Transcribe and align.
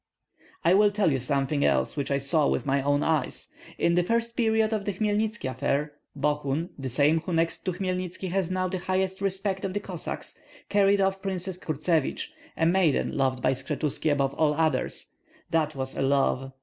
"I 0.65 0.73
will 0.73 0.89
tell 0.89 1.11
you 1.11 1.19
something 1.19 1.63
else 1.63 1.95
which 1.95 2.09
I 2.09 2.17
saw 2.17 2.47
with 2.47 2.65
my 2.65 2.81
own 2.81 3.03
eyes. 3.03 3.49
In 3.77 3.93
the 3.93 4.01
first 4.01 4.35
period 4.35 4.73
of 4.73 4.83
the 4.83 4.93
Hmelnitski 4.93 5.47
affair, 5.47 5.93
Bogun, 6.15 6.71
the 6.75 6.89
same 6.89 7.19
who 7.21 7.31
next 7.33 7.59
to 7.65 7.71
Hmelnitski 7.73 8.29
has 8.31 8.49
now 8.49 8.67
the 8.67 8.79
highest 8.79 9.21
respect 9.21 9.63
of 9.63 9.75
the 9.75 9.79
Cossacks, 9.79 10.39
carried 10.69 11.01
off 11.01 11.21
Princess 11.21 11.59
Kurtsevich, 11.59 12.31
a 12.57 12.65
maiden 12.65 13.15
loved 13.15 13.43
by 13.43 13.51
Skshetuski 13.51 14.11
above 14.11 14.33
all 14.33 14.55
things. 14.71 15.05
That 15.51 15.75
was 15.75 15.95
a 15.95 16.01
love! 16.01 16.51